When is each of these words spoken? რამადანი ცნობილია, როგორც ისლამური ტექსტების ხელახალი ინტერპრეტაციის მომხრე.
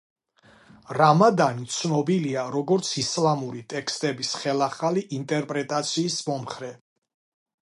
რამადანი 0.95 1.67
ცნობილია, 1.75 2.47
როგორც 2.55 2.89
ისლამური 3.03 3.63
ტექსტების 3.75 4.35
ხელახალი 4.43 5.05
ინტერპრეტაციის 5.23 6.21
მომხრე. 6.33 6.77